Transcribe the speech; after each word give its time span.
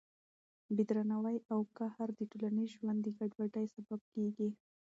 بې 0.75 0.83
درناوي 0.89 1.37
او 1.51 1.59
قهر 1.77 2.09
د 2.15 2.19
ټولنیز 2.31 2.69
ژوند 2.77 2.99
د 3.03 3.07
ګډوډۍ 3.17 3.65
سبب 3.75 4.01
کېږي. 4.13 4.49